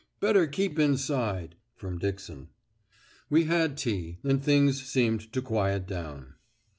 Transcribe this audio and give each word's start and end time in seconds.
'Better 0.19 0.47
keep 0.47 0.79
inside,' 0.79 1.53
from 1.75 1.99
Dixon. 1.99 2.47
We 3.29 3.43
had 3.43 3.77
tea, 3.77 4.17
and 4.23 4.43
things 4.43 4.83
seemed 4.83 5.31
to 5.31 5.43
quiet 5.43 5.85
down. 5.85 6.33